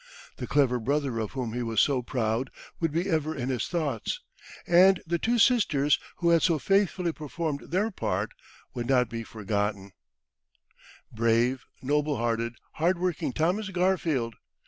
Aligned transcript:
The 0.37 0.47
clever 0.47 0.79
brother 0.79 1.19
of 1.19 1.33
whom 1.33 1.53
he 1.53 1.61
was 1.61 1.79
so 1.79 2.01
proud 2.01 2.49
would 2.79 2.91
be 2.91 3.07
ever 3.07 3.35
in 3.35 3.49
his 3.49 3.67
thoughts, 3.67 4.19
and 4.65 4.99
the 5.05 5.19
two 5.19 5.37
sisters 5.37 5.99
who 6.15 6.29
had 6.29 6.41
so 6.41 6.57
faithfully 6.57 7.11
performed 7.11 7.69
their 7.69 7.91
part 7.91 8.31
would 8.73 8.87
not 8.89 9.09
be 9.11 9.23
forgotten. 9.23 9.91
[Illustration: 11.11 11.11
An 11.11 11.19
American 11.33 11.57
Farmstead.] 11.59 11.85
Brave, 11.85 11.87
noble 11.87 12.17
hearted, 12.17 12.55
hard 12.71 12.97
working 12.97 13.31
Thomas 13.31 13.69
Garfield! 13.69 14.35